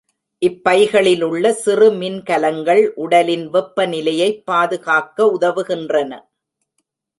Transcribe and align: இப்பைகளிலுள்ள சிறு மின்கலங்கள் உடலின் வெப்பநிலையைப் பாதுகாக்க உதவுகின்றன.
இப்பைகளிலுள்ள 0.41 1.49
சிறு 1.49 1.91
மின்கலங்கள் 1.91 2.81
உடலின் 2.95 3.45
வெப்பநிலையைப் 3.53 4.41
பாதுகாக்க 4.45 5.31
உதவுகின்றன. 5.39 6.11